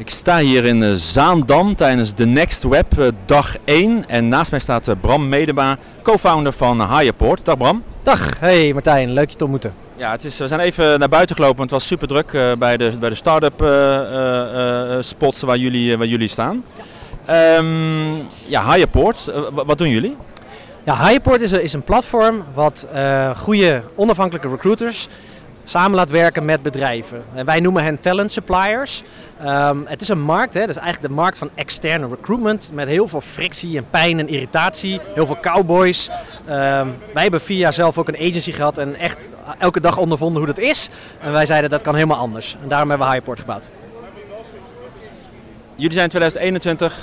Ik 0.00 0.10
sta 0.10 0.38
hier 0.38 0.64
in 0.64 0.82
eh, 0.82 0.92
Zaandam 0.92 1.76
tijdens 1.76 2.14
de 2.14 2.26
Next 2.26 2.62
Web 2.62 2.98
eh, 2.98 3.06
dag 3.24 3.56
1 3.64 4.08
en 4.08 4.28
naast 4.28 4.50
mij 4.50 4.60
staat 4.60 4.88
eh, 4.88 4.94
Bram 5.00 5.28
Medema, 5.28 5.78
co-founder 6.02 6.52
van 6.52 6.96
Highport. 6.96 7.44
Dag 7.44 7.56
Bram. 7.56 7.82
Dag, 8.02 8.38
hey 8.38 8.72
Martijn, 8.72 9.12
leuk 9.12 9.30
je 9.30 9.36
te 9.36 9.42
ontmoeten. 9.42 9.74
Ja, 9.96 10.10
het 10.10 10.24
is, 10.24 10.38
we 10.38 10.48
zijn 10.48 10.60
even 10.60 10.98
naar 10.98 11.08
buiten 11.08 11.36
gelopen, 11.36 11.56
want 11.56 11.70
het 11.70 11.80
was 11.80 11.88
super 11.88 12.08
druk 12.08 12.32
uh, 12.32 12.52
bij 12.58 12.76
de, 12.76 12.92
bij 13.00 13.08
de 13.08 13.14
start-up 13.14 13.62
uh, 13.62 13.68
uh, 13.68 14.96
spots 15.00 15.40
waar 15.40 15.56
jullie, 15.56 15.96
waar 15.96 16.06
jullie 16.06 16.28
staan. 16.28 16.64
Um, 17.30 18.26
ja, 18.46 18.72
Highport, 18.72 19.32
wat 19.52 19.78
doen 19.78 19.88
jullie? 19.88 20.16
Ja, 20.84 21.06
Highport 21.06 21.40
is, 21.40 21.52
is 21.52 21.72
een 21.72 21.82
platform 21.82 22.44
wat 22.54 22.86
goede 23.36 23.82
onafhankelijke 23.94 24.48
recruiters 24.48 25.08
samen 25.70 25.96
laat 25.96 26.10
werken 26.10 26.44
met 26.44 26.62
bedrijven. 26.62 27.22
En 27.34 27.44
wij 27.44 27.60
noemen 27.60 27.84
hen 27.84 28.00
talent 28.00 28.32
suppliers. 28.32 29.02
Um, 29.46 29.86
het 29.86 30.00
is 30.00 30.08
een 30.08 30.20
markt, 30.20 30.54
hè, 30.54 30.66
dus 30.66 30.76
eigenlijk 30.76 31.08
de 31.08 31.20
markt 31.20 31.38
van 31.38 31.50
externe 31.54 32.08
recruitment 32.08 32.70
met 32.72 32.88
heel 32.88 33.08
veel 33.08 33.20
frictie 33.20 33.76
en 33.76 33.84
pijn 33.90 34.18
en 34.18 34.28
irritatie. 34.28 35.00
Heel 35.14 35.26
veel 35.26 35.40
cowboys. 35.40 36.08
Um, 36.08 36.94
wij 37.12 37.22
hebben 37.22 37.40
vier 37.40 37.58
jaar 37.58 37.72
zelf 37.72 37.98
ook 37.98 38.08
een 38.08 38.28
agency 38.28 38.52
gehad 38.52 38.78
en 38.78 38.94
echt 38.94 39.28
elke 39.58 39.80
dag 39.80 39.96
ondervonden 39.96 40.38
hoe 40.38 40.54
dat 40.54 40.64
is. 40.64 40.88
En 41.20 41.32
wij 41.32 41.46
zeiden 41.46 41.70
dat 41.70 41.82
kan 41.82 41.94
helemaal 41.94 42.18
anders. 42.18 42.56
En 42.62 42.68
daarom 42.68 42.88
hebben 42.88 43.06
we 43.06 43.12
Highport 43.12 43.38
gebouwd. 43.38 43.68
Jullie 45.74 45.92
zijn 45.92 46.04
in 46.04 46.10
2021 46.10 46.98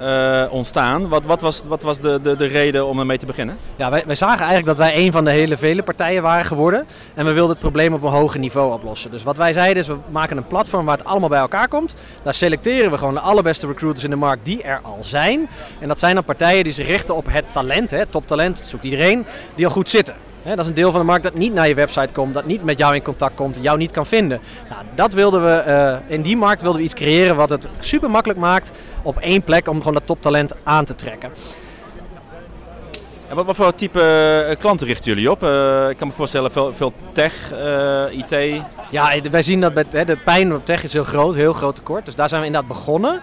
uh, 0.00 0.44
ontstaan. 0.50 1.08
Wat, 1.08 1.22
wat, 1.24 1.40
was, 1.40 1.64
wat 1.68 1.82
was 1.82 2.00
de, 2.00 2.20
de, 2.22 2.36
de 2.36 2.46
reden 2.46 2.86
om 2.86 2.98
ermee 2.98 3.18
te 3.18 3.26
beginnen? 3.26 3.56
Ja, 3.76 3.90
wij, 3.90 4.02
wij 4.06 4.14
zagen 4.14 4.46
eigenlijk 4.46 4.66
dat 4.66 4.78
wij 4.78 4.96
een 4.96 5.12
van 5.12 5.24
de 5.24 5.30
hele 5.30 5.56
vele 5.56 5.82
partijen 5.82 6.22
waren 6.22 6.44
geworden. 6.44 6.86
En 7.14 7.24
we 7.24 7.32
wilden 7.32 7.50
het 7.50 7.60
probleem 7.60 7.94
op 7.94 8.02
een 8.02 8.10
hoger 8.10 8.40
niveau 8.40 8.72
oplossen. 8.72 9.10
Dus 9.10 9.22
wat 9.22 9.36
wij 9.36 9.52
zeiden 9.52 9.82
is, 9.82 9.88
we 9.88 9.96
maken 10.10 10.36
een 10.36 10.46
platform 10.46 10.84
waar 10.84 10.96
het 10.96 11.06
allemaal 11.06 11.28
bij 11.28 11.38
elkaar 11.38 11.68
komt. 11.68 11.94
Daar 12.22 12.34
selecteren 12.34 12.90
we 12.90 12.98
gewoon 12.98 13.14
de 13.14 13.20
allerbeste 13.20 13.66
recruiters 13.66 14.04
in 14.04 14.10
de 14.10 14.16
markt 14.16 14.44
die 14.44 14.62
er 14.62 14.80
al 14.82 14.98
zijn. 15.02 15.48
En 15.80 15.88
dat 15.88 15.98
zijn 15.98 16.14
dan 16.14 16.24
partijen 16.24 16.64
die 16.64 16.72
zich 16.72 16.86
richten 16.86 17.16
op 17.16 17.26
het 17.30 17.44
talent, 17.52 17.90
hè, 17.90 18.06
toptalent, 18.06 18.66
zoekt 18.68 18.84
iedereen, 18.84 19.26
die 19.54 19.66
al 19.66 19.72
goed 19.72 19.88
zitten 19.88 20.14
dat 20.44 20.58
is 20.58 20.66
een 20.66 20.74
deel 20.74 20.90
van 20.90 21.00
de 21.00 21.06
markt 21.06 21.22
dat 21.22 21.34
niet 21.34 21.52
naar 21.52 21.68
je 21.68 21.74
website 21.74 22.12
komt, 22.12 22.34
dat 22.34 22.44
niet 22.46 22.64
met 22.64 22.78
jou 22.78 22.94
in 22.94 23.02
contact 23.02 23.34
komt, 23.34 23.58
jou 23.60 23.78
niet 23.78 23.90
kan 23.90 24.06
vinden. 24.06 24.40
Nou, 24.68 24.82
dat 24.94 25.12
wilden 25.12 25.42
we, 25.42 25.64
uh, 25.66 26.14
in 26.14 26.22
die 26.22 26.36
markt 26.36 26.62
wilden 26.62 26.80
we 26.80 26.86
iets 26.86 26.94
creëren 26.94 27.36
wat 27.36 27.50
het 27.50 27.68
super 27.80 28.10
makkelijk 28.10 28.40
maakt 28.40 28.70
op 29.02 29.18
één 29.18 29.42
plek 29.42 29.68
om 29.68 29.78
gewoon 29.78 29.94
dat 29.94 30.06
toptalent 30.06 30.52
aan 30.62 30.84
te 30.84 30.94
trekken. 30.94 31.30
En 33.30 33.36
wat, 33.36 33.56
voor 33.56 33.74
type 33.74 34.46
uh, 34.48 34.56
klanten 34.56 34.86
richten 34.86 35.04
jullie 35.04 35.30
op? 35.30 35.42
Uh, 35.42 35.88
ik 35.88 35.96
kan 35.96 36.08
me 36.08 36.12
voorstellen 36.12 36.50
veel, 36.50 36.72
veel 36.72 36.92
tech, 37.12 37.52
IT. 38.10 38.62
Ja, 38.90 39.20
wij 39.30 39.42
zien 39.42 39.60
dat 39.60 39.72
hè, 39.90 40.04
de 40.04 40.16
pijn 40.16 40.54
op 40.54 40.64
tech 40.64 40.84
is 40.84 40.92
heel 40.92 41.04
groot, 41.04 41.34
heel 41.34 41.52
groot 41.52 41.74
tekort. 41.74 42.04
Dus 42.04 42.14
daar 42.14 42.28
zijn 42.28 42.40
we 42.40 42.46
inderdaad 42.46 42.70
begonnen. 42.70 43.20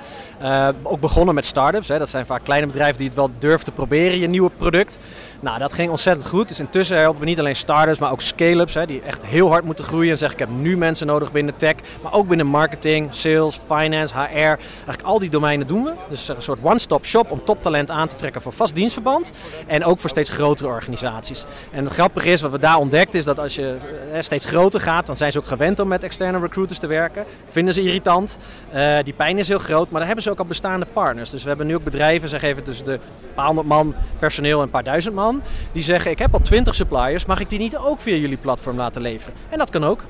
Ook 0.84 1.00
begonnen 1.00 1.36
met 1.36 1.46
start-ups. 1.46 1.88
Hè. 1.88 1.98
Dat 2.00 2.10
zijn 2.10 2.26
vaak 2.26 2.44
kleine 2.44 2.68
bedrijven 2.68 2.98
die 2.98 3.08
het 3.08 3.16
wel 3.16 3.32
durven 3.40 3.66
te 3.66 3.72
proberen, 3.72 4.20
je 4.20 4.28
nieuwe 4.28 4.50
product. 4.58 5.00
Nou, 5.40 5.60
dat 5.60 5.74
ging 5.74 5.90
ontzettend 5.90 6.28
goed. 6.28 6.48
Dus 6.48 6.60
intussen 6.60 6.98
helpen 6.98 7.20
we 7.20 7.26
niet 7.26 7.40
alleen 7.40 7.56
start-ups, 7.56 8.00
maar 8.00 8.12
ook 8.12 8.22
scale-ups. 8.22 8.78
Die 8.86 9.02
echt 9.02 9.26
heel 9.26 9.50
hard 9.50 9.64
moeten 9.64 9.86
groeien 9.86 10.12
en 10.12 10.18
zeggen 10.18 10.40
ik 10.40 10.48
heb 10.48 10.58
nu 10.58 10.78
mensen 10.78 11.08
nodig 11.08 11.32
binnen 11.32 11.58
tech. 11.58 11.76
Maar 12.02 12.14
ook 12.14 12.28
binnen 12.28 12.48
marketing, 12.48 13.08
sales, 13.12 13.60
finance, 13.68 14.14
HR. 14.14 14.20
Eigenlijk 14.34 15.02
al 15.02 15.20
die 15.20 15.30
domeinen 15.30 15.68
doen 15.68 15.84
we. 15.84 15.94
Dus 16.10 16.28
een 16.28 16.42
soort 16.42 16.60
one-stop 16.62 17.06
shop 17.06 17.32
om 17.32 17.44
toptalent 17.44 17.92
aan 17.92 18.08
te 18.08 18.16
trekken 18.16 18.42
voor 18.42 18.52
vast 18.52 18.76
dienstverband. 18.76 19.32
En 19.68 19.84
ook 19.84 19.97
voor 20.00 20.10
steeds 20.10 20.30
grotere 20.30 20.70
organisaties. 20.70 21.44
En 21.72 21.84
het 21.84 21.94
grappige 21.94 22.30
is, 22.30 22.42
wat 22.42 22.52
we 22.52 22.60
daar 22.60 22.78
ontdekt 22.78 23.16
is 23.16 23.26
dat 23.26 23.40
als 23.40 23.56
je 23.56 23.78
steeds 24.20 24.46
groter 24.46 24.80
gaat, 24.80 25.06
dan 25.06 25.18
zijn 25.18 25.32
ze 25.32 25.38
ook 25.38 25.46
gewend 25.46 25.80
om 25.80 25.88
met 25.88 26.04
externe 26.04 26.40
recruiters 26.40 26.80
te 26.80 26.88
werken. 26.88 27.26
Vinden 27.48 27.74
ze 27.74 27.82
irritant. 27.82 28.38
Uh, 28.74 28.98
die 29.04 29.14
pijn 29.14 29.38
is 29.38 29.48
heel 29.48 29.60
groot, 29.60 29.90
maar 29.90 29.98
daar 29.98 30.06
hebben 30.06 30.24
ze 30.24 30.32
ook 30.32 30.40
al 30.40 30.46
bestaande 30.46 30.86
partners. 30.94 31.30
Dus 31.30 31.42
we 31.42 31.48
hebben 31.48 31.68
nu 31.68 31.76
ook 31.76 31.84
bedrijven, 31.84 32.30
zeg 32.30 32.42
even 32.42 32.64
tussen 32.64 32.86
de 32.86 33.00
paar 33.36 33.46
honderd 33.46 33.68
man 33.68 33.96
personeel 34.18 34.58
en 34.58 34.64
een 34.64 34.70
paar 34.70 34.84
duizend 34.84 35.16
man. 35.16 35.42
Die 35.72 35.84
zeggen, 35.84 36.12
ik 36.12 36.20
heb 36.20 36.34
al 36.34 36.40
twintig 36.40 36.76
suppliers, 36.76 37.26
mag 37.26 37.40
ik 37.40 37.50
die 37.50 37.60
niet 37.60 37.78
ook 37.78 38.00
via 38.00 38.16
jullie 38.16 38.38
platform 38.38 38.78
laten 38.78 39.02
leveren? 39.02 39.34
En 39.50 39.58
dat 39.58 39.70
kan 39.70 39.86
ook. 39.86 40.04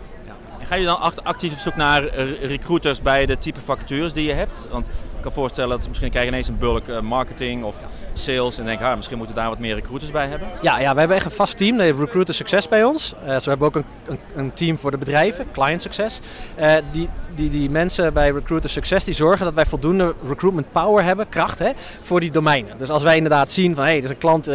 En 0.60 0.66
ga 0.66 0.76
je 0.76 0.86
dan 0.86 1.24
actief 1.24 1.54
op 1.54 1.60
zoek 1.60 1.76
naar 1.76 2.04
recruiters 2.42 3.02
bij 3.02 3.26
de 3.26 3.38
type 3.38 3.60
vacatures 3.66 4.14
die 4.14 4.26
je 4.26 4.34
hebt? 4.34 4.68
Want 4.72 4.90
kan 5.22 5.32
voorstellen 5.32 5.78
dat 5.78 5.88
misschien 5.88 6.10
krijg 6.10 6.26
je 6.26 6.32
ineens 6.32 6.48
een 6.48 6.58
bulk 6.58 6.88
uh, 6.88 7.00
marketing 7.00 7.64
of 7.64 7.84
sales 8.14 8.58
en 8.58 8.66
denk 8.66 8.82
ah, 8.82 8.96
misschien 8.96 9.18
moeten 9.18 9.36
we 9.36 9.42
daar 9.42 9.50
wat 9.50 9.60
meer 9.60 9.76
recruiters 9.76 10.12
bij 10.12 10.28
hebben. 10.28 10.48
Ja, 10.62 10.80
ja 10.80 10.94
we 10.94 11.00
hebben 11.00 11.18
echt 11.18 11.26
een 11.26 11.32
vast 11.32 11.58
team, 11.58 11.78
de 11.78 11.96
Recruiter 12.00 12.34
Success 12.34 12.68
bij 12.68 12.84
ons. 12.84 13.14
Uh, 13.14 13.40
zo 13.40 13.50
hebben 13.50 13.58
we 13.58 13.66
ook 13.66 13.76
een, 13.76 13.86
een, 14.06 14.20
een, 14.36 14.54
team 14.54 14.78
voor 14.78 14.92
de 14.92 14.98
bedrijven, 14.98 15.46
Client 15.52 15.82
Success. 15.82 16.20
Uh, 16.60 16.76
die, 16.92 17.10
die, 17.36 17.50
die 17.50 17.70
mensen 17.70 18.14
bij 18.14 18.32
Recruiter 18.32 18.70
Success 18.70 19.06
die 19.06 19.14
zorgen 19.14 19.46
dat 19.46 19.54
wij 19.54 19.66
voldoende 19.66 20.16
recruitment 20.28 20.72
power 20.72 21.04
hebben, 21.04 21.30
kracht 21.30 21.60
hè, 21.60 21.72
voor 22.00 22.20
die 22.20 22.32
domeinen. 22.32 22.78
Dus 22.78 22.90
als 22.90 23.04
wij 23.04 23.16
inderdaad 23.16 23.52
zien 23.52 23.76
van 23.76 23.84
hé, 23.84 23.90
hey, 23.90 23.98
er 23.98 24.04
is 24.04 24.10
een 24.10 24.18
klant 24.18 24.46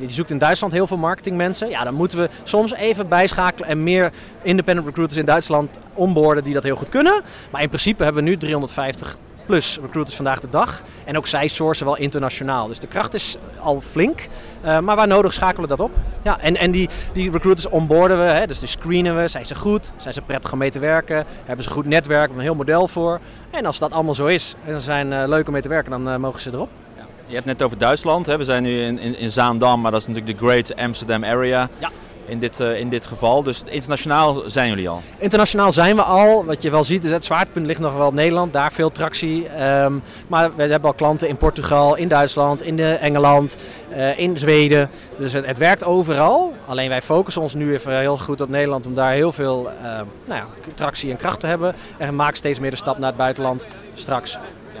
die 0.00 0.10
zoekt 0.10 0.30
in 0.30 0.38
Duitsland 0.38 0.72
heel 0.72 0.86
veel 0.86 0.96
marketingmensen. 0.96 1.68
Ja, 1.68 1.84
dan 1.84 1.94
moeten 1.94 2.18
we 2.18 2.28
soms 2.42 2.74
even 2.74 3.08
bijschakelen 3.08 3.68
en 3.68 3.82
meer 3.82 4.12
independent 4.42 4.86
recruiters 4.86 5.20
in 5.20 5.26
Duitsland 5.26 5.80
onboorden 5.94 6.44
die 6.44 6.54
dat 6.54 6.64
heel 6.64 6.76
goed 6.76 6.88
kunnen. 6.88 7.22
Maar 7.50 7.62
in 7.62 7.68
principe 7.68 8.04
hebben 8.04 8.24
we 8.24 8.30
nu 8.30 8.36
350 8.36 9.16
plus 9.48 9.78
recruiters 9.82 10.16
vandaag 10.16 10.40
de 10.40 10.48
dag. 10.50 10.82
En 11.04 11.16
ook 11.16 11.26
zij 11.26 11.48
sourcen 11.48 11.86
wel 11.86 11.96
internationaal. 11.96 12.66
Dus 12.66 12.78
de 12.78 12.86
kracht 12.86 13.14
is 13.14 13.36
al 13.58 13.80
flink. 13.80 14.28
Uh, 14.64 14.78
maar 14.78 14.96
waar 14.96 15.06
nodig 15.06 15.34
schakelen 15.34 15.68
we 15.68 15.76
dat 15.76 15.80
op. 15.80 15.90
Ja, 16.22 16.40
en 16.40 16.56
en 16.56 16.70
die, 16.70 16.88
die 17.12 17.30
recruiters 17.30 17.68
onboarden 17.68 18.18
we. 18.18 18.32
Hè, 18.32 18.46
dus 18.46 18.58
die 18.58 18.68
screenen 18.68 19.16
we. 19.16 19.28
Zijn 19.28 19.46
ze 19.46 19.54
goed? 19.54 19.92
Zijn 19.96 20.14
ze 20.14 20.20
prettig 20.20 20.52
om 20.52 20.58
mee 20.58 20.70
te 20.70 20.78
werken? 20.78 21.24
Hebben 21.44 21.64
ze 21.64 21.70
een 21.70 21.76
goed 21.76 21.86
netwerk? 21.86 22.30
Een 22.30 22.40
heel 22.40 22.54
model 22.54 22.88
voor. 22.88 23.20
En 23.50 23.66
als 23.66 23.78
dat 23.78 23.92
allemaal 23.92 24.14
zo 24.14 24.26
is 24.26 24.54
en 24.64 24.74
ze 24.74 24.80
zijn 24.80 25.12
uh, 25.12 25.22
leuk 25.26 25.46
om 25.46 25.52
mee 25.52 25.62
te 25.62 25.68
werken, 25.68 25.90
dan 25.90 26.08
uh, 26.08 26.16
mogen 26.16 26.40
ze 26.40 26.50
erop. 26.52 26.68
Ja. 26.96 27.02
Je 27.26 27.34
hebt 27.34 27.46
net 27.46 27.62
over 27.62 27.78
Duitsland. 27.78 28.26
Hè? 28.26 28.36
We 28.36 28.44
zijn 28.44 28.62
nu 28.62 28.80
in, 28.80 28.98
in, 28.98 29.18
in 29.18 29.30
Zaandam, 29.30 29.80
maar 29.80 29.90
dat 29.90 30.00
is 30.00 30.06
natuurlijk 30.06 30.38
de 30.38 30.46
Great 30.46 30.76
Amsterdam 30.76 31.24
Area. 31.24 31.68
Ja 31.78 31.90
in 32.28 32.38
dit, 32.38 32.60
uh, 32.60 32.78
in 32.78 32.88
dit 32.88 33.06
geval. 33.06 33.42
Dus 33.42 33.62
internationaal 33.64 34.42
zijn 34.46 34.68
jullie 34.68 34.88
al? 34.88 35.02
Internationaal 35.18 35.72
zijn 35.72 35.96
we 35.96 36.02
al. 36.02 36.44
Wat 36.44 36.62
je 36.62 36.70
wel 36.70 36.84
ziet 36.84 37.04
is 37.04 37.10
het 37.10 37.24
zwaartepunt 37.24 37.66
ligt 37.66 37.80
nog 37.80 37.94
wel 37.94 38.06
op 38.06 38.14
Nederland. 38.14 38.52
Daar 38.52 38.72
veel 38.72 38.90
tractie. 38.90 39.62
Um, 39.64 40.02
maar 40.26 40.56
we 40.56 40.62
hebben 40.62 40.90
al 40.90 40.94
klanten 40.94 41.28
in 41.28 41.36
Portugal, 41.36 41.94
in 41.94 42.08
Duitsland, 42.08 42.62
in 42.62 42.76
de 42.76 42.92
Engeland, 42.92 43.56
uh, 43.96 44.18
in 44.18 44.38
Zweden. 44.38 44.90
Dus 45.16 45.32
het, 45.32 45.46
het, 45.46 45.58
werkt 45.58 45.84
overal. 45.84 46.54
Alleen 46.66 46.88
wij 46.88 47.02
focussen 47.02 47.42
ons 47.42 47.54
nu 47.54 47.72
even 47.72 47.98
heel 47.98 48.18
goed 48.18 48.40
op 48.40 48.48
Nederland 48.48 48.86
om 48.86 48.94
daar 48.94 49.12
heel 49.12 49.32
veel 49.32 49.70
uh, 49.82 49.82
nou 49.82 50.06
ja, 50.40 50.46
tractie 50.74 51.10
en 51.10 51.16
kracht 51.16 51.40
te 51.40 51.46
hebben. 51.46 51.74
En 51.98 52.16
maken 52.16 52.36
steeds 52.36 52.58
meer 52.58 52.70
de 52.70 52.76
stap 52.76 52.98
naar 52.98 53.08
het 53.08 53.16
buitenland 53.16 53.66
straks. 53.94 54.32
Ja. 54.32 54.80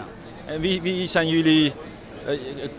En 0.52 0.60
wie, 0.60 0.82
wie 0.82 1.08
zijn 1.08 1.28
jullie 1.28 1.66
eh, 1.68 1.74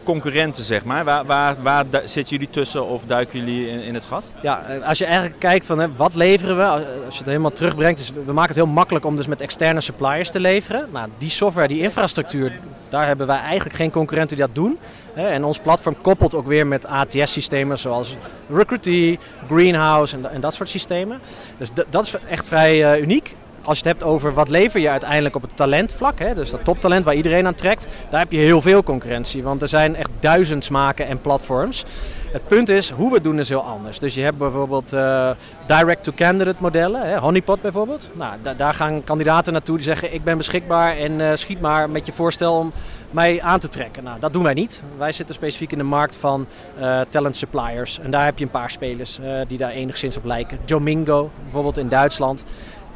concurrenten, 0.04 0.64
zeg 0.64 0.86
maar? 0.86 1.04
Waar, 1.04 1.26
waar, 1.26 1.56
waar 1.62 1.86
zitten 1.92 2.36
jullie 2.36 2.50
tussen 2.50 2.86
of 2.86 3.04
duiken 3.06 3.40
jullie 3.40 3.70
in, 3.70 3.82
in 3.82 3.94
het 3.94 4.06
gat? 4.06 4.32
Ja, 4.42 4.64
eh, 4.64 4.88
als 4.88 4.98
je 4.98 5.06
eigenlijk 5.06 5.40
kijkt 5.40 5.66
van 5.66 5.80
hè, 5.80 5.96
wat 5.96 6.16
leveren 6.16 6.58
we, 6.58 6.64
als 7.06 7.14
je 7.14 7.18
het 7.18 7.28
helemaal 7.28 7.52
terugbrengt, 7.52 7.98
dus 7.98 8.12
we 8.26 8.34
maken 8.34 8.56
het 8.56 8.64
heel 8.64 8.74
makkelijk 8.74 9.06
om 9.06 9.16
dus 9.16 9.28
met 9.28 9.42
externe 9.42 9.82
suppliers 9.82 10.30
te 10.30 10.40
leveren. 10.40 10.88
Nou, 10.92 11.10
die 11.18 11.30
software, 11.30 11.68
die 11.68 11.82
infrastructuur, 11.82 12.60
daar 12.90 13.08
hebben 13.08 13.28
wij 13.28 13.40
eigenlijk 13.40 13.76
geen 13.76 13.92
concurrenten 13.92 14.38
die 14.38 14.46
dat 14.46 14.56
doen. 14.56 14.80
En 15.14 15.44
ons 15.44 15.60
platform 15.60 16.02
koppelt 16.02 16.36
ook 16.36 16.48
weer 16.48 16.68
met 16.68 16.86
ATS-systemen 16.86 17.78
zoals 17.78 18.16
Recruitee, 18.50 19.20
Greenhouse 19.48 20.18
en, 20.32 20.42
dat 20.42 20.54
soort 20.54 20.70
systemen. 20.70 21.20
Dus 21.58 21.70
dat 21.90 22.06
is 22.06 22.16
echt 22.30 22.48
vrij 22.48 23.00
uniek 23.02 23.36
als 23.64 23.80
je 23.80 23.88
het 23.88 23.98
hebt 23.98 24.12
over 24.12 24.34
wat 24.34 24.50
lever 24.50 24.80
je 24.80 24.90
uiteindelijk 24.90 25.36
op 25.36 25.42
het 25.42 25.56
talentvlak, 25.56 26.20
hè, 26.20 26.34
dus 26.34 26.50
dat 26.50 26.64
toptalent 26.64 27.06
waar 27.06 27.14
iedereen 27.14 27.48
aan 27.48 27.56
trekt, 27.56 27.88
daar 28.10 28.20
heb 28.20 28.32
je 28.32 28.38
heel 28.38 28.62
veel 28.62 28.84
concurrentie. 28.84 29.44
Want 29.44 29.62
er 29.62 29.68
zijn 29.68 29.96
echt 29.96 30.10
duizend 30.20 30.64
smaken 30.64 31.08
en 31.08 31.22
platforms. 31.22 31.86
Het 32.32 32.48
punt 32.48 32.70
is, 32.70 32.90
hoe 32.90 33.10
we 33.10 33.16
het 33.16 33.24
doen 33.24 33.40
is 33.40 33.50
heel 33.50 33.64
anders. 33.64 34.00
Dus 34.00 34.14
je 34.14 34.22
hebt 34.22 34.38
bijvoorbeeld 34.38 34.94
uh, 34.94 35.30
direct-to-candidate 35.68 36.62
modellen, 36.62 37.10
hè, 37.10 37.18
Honeypot 37.18 37.62
bijvoorbeeld. 37.62 38.10
Nou, 38.14 38.34
daar 38.58 38.74
gaan 38.74 39.04
kandidaten 39.04 39.54
naartoe 39.54 39.76
die 39.76 39.86
zeggen 39.86 40.14
ik 40.14 40.24
ben 40.24 40.38
beschikbaar 40.38 40.98
en 40.98 41.12
uh, 41.20 41.32
schiet 41.34 41.62
maar 41.62 41.90
met 41.90 42.06
je 42.06 42.12
voorstel 42.12 42.58
om 42.58 42.72
mij 43.12 43.42
aan 43.42 43.60
te 43.60 43.68
trekken. 43.68 44.04
Nou, 44.04 44.20
dat 44.20 44.34
doen 44.34 44.44
wij 44.44 44.54
niet. 44.54 44.84
Wij 44.98 45.12
zitten 45.12 45.36
specifiek 45.36 45.72
in 45.72 45.78
de 45.78 45.84
markt 45.84 46.16
van 46.16 46.48
uh, 46.80 47.02
talent 47.10 47.38
suppliers. 47.38 48.00
En 48.00 48.12
daar 48.12 48.26
heb 48.26 48.38
je 48.38 48.46
een 48.46 48.52
paar 48.52 48.70
spelers 48.70 49.20
die 49.48 49.58
daar 49.58 49.72
enigszins 49.72 50.18
op 50.18 50.26
lijken. 50.26 50.60
Jomingo 50.66 51.30
bijvoorbeeld 51.44 51.78
in 51.78 51.90
Duitsland 51.90 52.44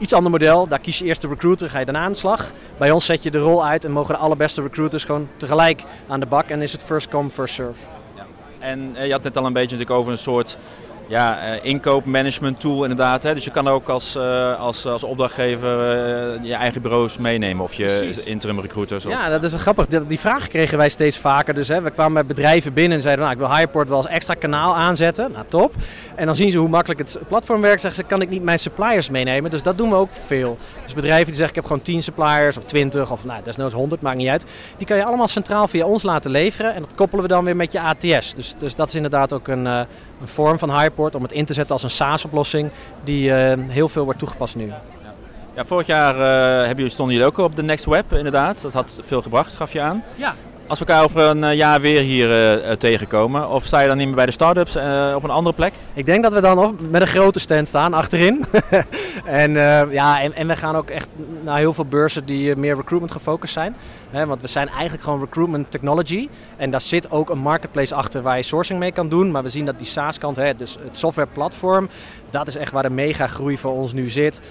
iets 0.04 0.14
ander 0.14 0.32
model. 0.32 0.68
Daar 0.68 0.80
kies 0.80 1.00
je 1.00 1.06
eerst 1.06 1.22
de 1.22 1.28
recruiter, 1.28 1.70
ga 1.70 1.80
je 1.80 1.86
daarna 1.86 2.02
aan 2.02 2.12
de 2.12 2.18
slag. 2.18 2.52
Bij 2.78 2.92
ons 2.92 3.06
zet 3.06 3.24
je 3.24 3.32
de 3.32 3.38
rol 3.38 3.66
uit 3.66 3.86
en 3.86 3.92
mogen 3.92 4.14
de 4.14 4.20
allerbeste 4.20 4.62
recruiters 4.62 5.04
gewoon 5.04 5.28
tegelijk 5.38 5.84
aan 6.08 6.20
de 6.20 6.26
bak. 6.26 6.50
En 6.50 6.62
is 6.62 6.72
het 6.72 6.84
first 6.84 7.10
come, 7.10 7.30
first 7.30 7.54
serve. 7.54 7.86
Ja. 8.16 8.26
En 8.60 8.96
eh, 8.96 9.06
je 9.06 9.12
had 9.12 9.24
net 9.24 9.38
al 9.38 9.46
een 9.46 9.54
beetje 9.54 9.76
natuurlijk 9.76 10.00
over 10.00 10.12
een 10.12 10.18
soort 10.18 10.58
ja, 11.08 11.54
uh, 11.54 11.66
inkoopmanagement 11.66 12.60
tool 12.60 12.82
inderdaad. 12.82 13.24
Hè? 13.24 13.34
Dus 13.34 13.44
je 13.44 13.52
kan 13.52 13.68
ook 13.68 13.90
als, 13.90 14.16
uh, 14.16 14.60
als, 14.60 14.86
als 14.86 15.04
opdrachtgever 15.04 15.80
uh, 16.36 16.46
je 16.46 16.54
eigen 16.54 16.82
bureaus 16.82 17.18
meenemen 17.18 17.64
of 17.64 17.74
je 17.74 17.86
Precies. 17.86 18.24
interim 18.24 18.60
recruiters. 18.60 19.06
Of... 19.06 19.12
Ja, 19.12 19.30
dat 19.30 19.44
is 19.44 19.52
wel 19.52 19.60
grappig. 19.60 19.88
Die, 19.88 20.20
vraag 20.20 20.48
kregen 20.48 20.78
wij 20.78 20.90
steeds 20.90 21.18
vaker. 21.18 21.54
Dus 21.54 21.68
hè, 21.68 21.82
we 21.82 21.92
kwamen 21.92 22.14
met 22.14 22.28
bedrijven 22.28 22.74
binnen 22.74 22.98
en 22.98 23.04
zeiden, 23.04 23.26
nou, 23.26 23.38
ik 23.40 23.46
wil 23.46 23.56
Highport 23.56 23.88
wel 23.88 23.98
als 23.98 24.08
extra 24.08 24.34
kanaal 24.34 24.76
aanzetten. 24.76 25.32
Nou, 25.32 25.46
top. 25.48 25.74
En 26.16 26.26
dan 26.26 26.36
zien 26.36 26.52
ze 26.52 26.58
hoe 26.58 26.70
makkelijk 26.70 27.00
het 27.00 27.20
platform 27.28 27.62
werkt. 27.62 27.82
Zeggen 27.82 28.02
ze, 28.02 28.08
kan 28.10 28.22
ik 28.22 28.30
niet 28.30 28.44
mijn 28.44 28.60
suppliers 28.60 29.10
meenemen? 29.10 29.52
Dus 29.52 29.62
dat 29.62 29.78
doen 29.78 29.90
we 29.90 29.96
ook 29.96 30.14
veel. 30.26 30.58
Dus 30.84 30.94
bedrijven 30.94 31.26
die 31.26 31.36
zeggen, 31.36 31.50
ik 31.50 31.56
heb 31.56 31.66
gewoon 31.66 31.82
10 31.82 32.04
suppliers 32.04 32.58
of 32.58 32.64
20 32.64 33.12
of 33.12 33.26
nou, 33.26 33.44
desnoods 33.44 33.74
100, 33.74 34.02
maakt 34.02 34.18
niet 34.18 34.28
uit. 34.28 34.46
Die 34.78 34.88
kan 34.88 34.98
je 34.98 35.06
allemaal 35.06 35.28
centraal 35.28 35.68
via 35.68 35.86
ons 35.86 36.04
laten 36.04 36.32
leveren. 36.32 36.74
En 36.74 36.82
dat 36.82 36.96
koppelen 36.96 37.24
we 37.24 37.30
dan 37.30 37.46
weer 37.46 37.56
met 37.56 37.72
je 37.72 37.82
ATS. 37.82 38.34
Dus, 38.34 38.56
dus 38.58 38.76
dat 38.76 38.88
is 38.88 38.96
inderdaad 38.96 39.34
ook 39.34 39.48
een, 39.48 39.66
een 39.66 39.88
vorm 40.24 40.58
van 40.58 40.70
Om 40.98 41.22
het 41.22 41.31
in 41.31 41.45
te 41.45 41.54
zetten 41.54 41.74
als 41.74 41.84
een 41.84 41.90
SaaS-oplossing 41.90 42.69
die 43.04 43.30
uh, 43.30 43.54
heel 43.69 43.90
veel 43.90 44.04
wordt 44.04 44.19
toegepast 44.19 44.56
nu. 44.56 44.72
Ja, 45.56 45.66
vorig 45.66 45.88
jaar 45.88 46.16
uh, 46.16 46.22
hebben 46.57 46.75
jullie, 46.75 46.92
stonden 46.92 47.16
jullie 47.16 47.30
ook 47.30 47.38
op 47.38 47.56
de 47.56 47.63
Next 47.63 47.86
Web 47.86 48.13
inderdaad. 48.13 48.62
Dat 48.62 48.74
had 48.74 49.00
veel 49.04 49.22
gebracht, 49.22 49.54
gaf 49.54 49.74
je 49.74 49.81
aan. 49.81 50.04
Ja. 50.16 50.36
Als 50.68 50.80
we 50.80 50.86
elkaar 50.86 51.04
over 51.04 51.21
een 51.21 51.44
eh, 51.44 51.56
jaar 51.56 51.81
weer 51.81 52.01
hier 52.01 52.30
uh, 52.30 52.71
tegenkomen, 52.71 53.50
of 53.50 53.65
sta 53.65 53.80
je 53.80 53.88
dan 53.88 53.98
niet 53.98 54.07
meer 54.07 54.15
bij 54.15 54.25
de 54.25 54.31
start-ups 54.31 54.75
op 55.15 55.24
een 55.24 55.30
andere 55.30 55.56
plek? 55.56 55.74
Ik 55.94 56.06
denk 56.06 56.24
dat 56.24 56.33
we 56.33 56.42
dan 56.42 56.56
nog 56.56 56.74
met 56.89 57.01
een 57.01 57.07
grote 57.07 57.39
stand 57.39 57.68
staan 57.68 57.94
achterin. 57.94 58.45
en, 59.25 59.51
ja, 59.92 60.21
en, 60.21 60.33
en 60.33 60.48
we 60.48 60.56
gaan 60.56 60.75
ook 60.75 60.89
echt 60.89 61.07
naar 61.42 61.57
heel 61.57 61.74
veel 61.74 61.86
beurzen 61.86 62.25
die 62.25 62.56
meer 62.56 62.75
recruitment 62.75 63.12
gefocust 63.12 63.54
zijn. 63.54 63.75
Hè, 64.10 64.25
want 64.25 64.42
we 64.42 64.48
zijn 64.48 64.69
eigenlijk 64.69 65.04
gewoon 65.04 65.19
recruitment 65.19 65.71
technology. 65.71 66.30
En 66.57 66.69
daar 66.69 66.81
zit 66.81 67.12
ook 67.12 67.30
een 67.30 67.39
marketplace 67.39 67.95
achter 67.95 68.21
waar 68.21 68.38
je 68.38 68.44
sourcing 68.44 68.80
mee 68.80 68.92
kan 68.92 69.10
doen. 69.10 69.31
Maar 69.31 69.44
we 69.44 69.50
zien 69.50 69.65
dat 69.65 69.77
die 69.77 69.88
SaaS-kant, 69.88 70.36
dus 70.57 70.77
het 70.83 70.98
softwareplatform, 70.98 71.89
dat 72.30 72.48
is 72.48 72.56
echt 72.56 72.71
waar 72.71 72.83
de 72.83 72.89
mega 72.89 73.27
groei 73.27 73.57
voor 73.57 73.71
ons 73.71 73.94
nu 73.94 74.10
zit. 74.10 74.42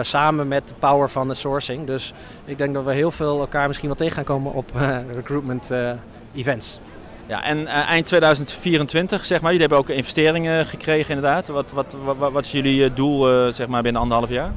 Samen 0.00 0.48
met 0.48 0.68
de 0.68 0.74
power 0.78 1.10
van 1.10 1.28
de 1.28 1.34
sourcing. 1.34 1.86
Dus 1.86 2.12
ik 2.44 2.58
denk 2.58 2.74
dat 2.74 2.84
we 2.84 2.92
heel 2.92 3.10
veel 3.10 3.40
elkaar 3.40 3.66
misschien 3.66 3.88
wel 3.88 3.96
tegen 3.96 4.14
gaan 4.14 4.24
komen 4.24 4.52
op 4.52 4.70
recruitment 5.14 5.57
uh, 5.72 5.90
events. 6.34 6.80
Ja, 7.26 7.44
en 7.44 7.66
eind 7.66 8.06
2024, 8.06 9.24
zeg 9.24 9.40
maar, 9.40 9.52
jullie 9.52 9.66
hebben 9.66 9.78
ook 9.78 9.96
investeringen 9.96 10.66
gekregen 10.66 11.14
inderdaad. 11.14 11.48
Wat, 11.48 11.72
wat, 11.72 11.96
wat, 12.04 12.32
wat 12.32 12.44
is 12.44 12.52
jullie 12.52 12.92
doel 12.92 13.52
zeg 13.52 13.66
maar, 13.66 13.82
binnen 13.82 14.02
anderhalf 14.02 14.30
jaar? 14.30 14.52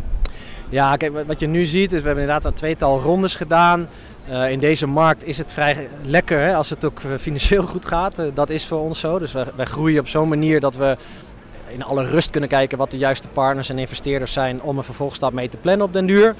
Ja, 0.71 0.95
kijk, 0.95 1.27
wat 1.27 1.39
je 1.39 1.47
nu 1.47 1.65
ziet 1.65 1.93
is, 1.93 1.99
we 1.99 2.05
hebben 2.05 2.23
inderdaad 2.23 2.45
een 2.45 2.53
tweetal 2.53 2.99
rondes 2.99 3.35
gedaan. 3.35 3.87
Uh, 4.29 4.51
in 4.51 4.59
deze 4.59 4.87
markt 4.87 5.25
is 5.25 5.37
het 5.37 5.53
vrij 5.53 5.89
lekker 6.03 6.39
hè, 6.39 6.55
als 6.55 6.69
het 6.69 6.85
ook 6.85 7.01
financieel 7.19 7.63
goed 7.63 7.85
gaat. 7.85 8.19
Uh, 8.19 8.25
dat 8.33 8.49
is 8.49 8.65
voor 8.65 8.79
ons 8.79 8.99
zo. 8.99 9.19
Dus 9.19 9.31
wij, 9.31 9.45
wij 9.55 9.65
groeien 9.65 9.99
op 9.99 10.07
zo'n 10.07 10.29
manier 10.29 10.59
dat 10.59 10.75
we 10.75 10.97
in 11.73 11.83
alle 11.83 12.05
rust 12.05 12.29
kunnen 12.29 12.49
kijken 12.49 12.77
wat 12.77 12.91
de 12.91 12.97
juiste 12.97 13.27
partners 13.27 13.69
en 13.69 13.79
investeerders 13.79 14.33
zijn 14.33 14.61
om 14.61 14.77
een 14.77 14.83
vervolgstap 14.83 15.33
mee 15.33 15.49
te 15.49 15.57
plannen 15.57 15.85
op 15.85 15.93
den 15.93 16.05
duur. 16.05 16.35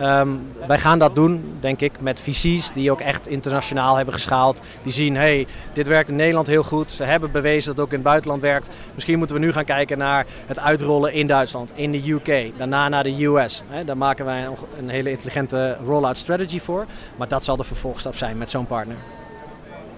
Um, 0.00 0.40
wij 0.66 0.78
gaan 0.78 0.98
dat 0.98 1.14
doen, 1.14 1.56
denk 1.60 1.80
ik, 1.80 2.00
met 2.00 2.20
VC's 2.20 2.72
die 2.72 2.90
ook 2.90 3.00
echt 3.00 3.28
internationaal 3.28 3.96
hebben 3.96 4.14
geschaald. 4.14 4.60
Die 4.82 4.92
zien, 4.92 5.16
hey, 5.16 5.46
dit 5.72 5.86
werkt 5.86 6.08
in 6.08 6.16
Nederland 6.16 6.46
heel 6.46 6.62
goed. 6.62 6.92
Ze 6.92 7.04
hebben 7.04 7.32
bewezen 7.32 7.66
dat 7.66 7.76
het 7.76 7.84
ook 7.84 7.90
in 7.90 7.98
het 7.98 8.06
buitenland 8.06 8.40
werkt. 8.40 8.70
Misschien 8.94 9.18
moeten 9.18 9.36
we 9.36 9.42
nu 9.42 9.52
gaan 9.52 9.64
kijken 9.64 9.98
naar 9.98 10.26
het 10.46 10.58
uitrollen 10.58 11.12
in 11.12 11.26
Duitsland, 11.26 11.72
in 11.76 11.92
de 11.92 12.10
UK, 12.10 12.58
daarna 12.58 12.88
naar 12.88 13.02
de 13.02 13.24
US. 13.24 13.62
Daar 13.84 13.96
maken 13.96 14.24
wij 14.24 14.48
een 14.78 14.88
hele 14.88 15.10
intelligente 15.10 15.78
rollout 15.86 16.18
strategy 16.18 16.60
voor. 16.60 16.86
Maar 17.16 17.28
dat 17.28 17.44
zal 17.44 17.56
de 17.56 17.64
vervolgstap 17.64 18.16
zijn 18.16 18.38
met 18.38 18.50
zo'n 18.50 18.66
partner. 18.66 18.96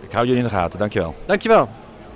Ik 0.00 0.12
hou 0.12 0.26
jullie 0.26 0.42
in 0.42 0.48
de 0.48 0.54
gaten, 0.54 0.78
dankjewel. 0.78 1.14
Dankjewel. 1.26 1.68